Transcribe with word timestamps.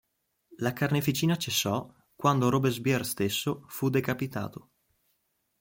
La 0.57 0.73
carneficina 0.73 1.37
cessò 1.37 1.87
quando 2.15 2.49
Robespierre 2.49 3.03
stesso 3.03 3.65
fu 3.67 3.89
decapitato. 3.89 4.71